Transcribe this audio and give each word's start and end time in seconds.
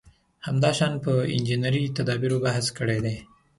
همداشان 0.47 0.93
په 1.03 1.11
انجنیري 1.35 1.83
تدابېرو 1.97 2.37
بحث 2.45 2.65
کړی 2.77 2.99
دی. 3.05 3.17